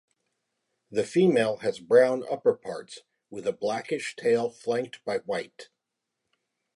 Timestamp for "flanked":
4.49-5.05